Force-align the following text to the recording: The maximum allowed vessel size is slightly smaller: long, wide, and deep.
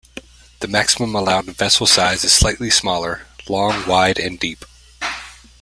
The 0.61 0.67
maximum 0.67 1.13
allowed 1.13 1.45
vessel 1.45 1.85
size 1.85 2.23
is 2.23 2.33
slightly 2.33 2.71
smaller: 2.71 3.27
long, 3.47 3.85
wide, 3.85 4.17
and 4.17 4.39
deep. 4.39 4.65